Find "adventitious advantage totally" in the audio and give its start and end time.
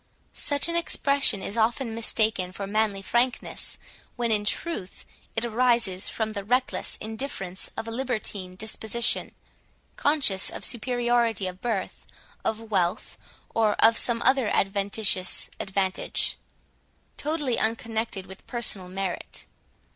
14.47-17.59